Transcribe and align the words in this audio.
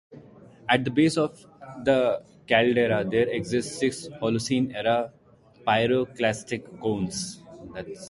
At 0.67 0.83
the 0.83 0.89
base 0.89 1.15
of 1.15 1.45
the 1.83 2.23
caldera, 2.47 3.07
there 3.07 3.27
exist 3.29 3.77
six 3.77 4.07
Holocene 4.19 4.73
era 4.75 5.13
pyroclastic 5.67 6.81
cones. 6.81 7.43